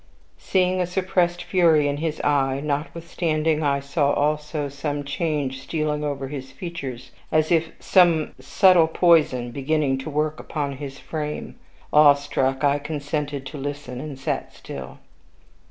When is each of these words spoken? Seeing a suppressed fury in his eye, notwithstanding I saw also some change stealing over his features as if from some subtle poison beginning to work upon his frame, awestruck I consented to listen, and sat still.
Seeing 0.39 0.81
a 0.81 0.87
suppressed 0.87 1.43
fury 1.43 1.87
in 1.87 1.97
his 1.97 2.19
eye, 2.21 2.59
notwithstanding 2.59 3.61
I 3.61 3.79
saw 3.81 4.11
also 4.13 4.67
some 4.67 5.03
change 5.03 5.61
stealing 5.61 6.03
over 6.03 6.27
his 6.27 6.51
features 6.51 7.11
as 7.31 7.51
if 7.51 7.65
from 7.65 7.75
some 7.83 8.31
subtle 8.39 8.87
poison 8.87 9.51
beginning 9.51 9.99
to 9.99 10.09
work 10.09 10.39
upon 10.39 10.77
his 10.77 10.97
frame, 10.97 11.53
awestruck 11.93 12.63
I 12.63 12.79
consented 12.79 13.45
to 13.45 13.59
listen, 13.59 14.01
and 14.01 14.17
sat 14.17 14.55
still. 14.55 14.97